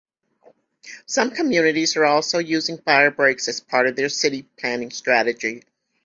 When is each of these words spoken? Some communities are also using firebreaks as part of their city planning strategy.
Some 1.05 1.29
communities 1.29 1.95
are 1.95 2.05
also 2.05 2.39
using 2.39 2.79
firebreaks 2.79 3.47
as 3.47 3.59
part 3.59 3.85
of 3.85 3.95
their 3.95 4.09
city 4.09 4.47
planning 4.57 4.89
strategy. 4.89 5.61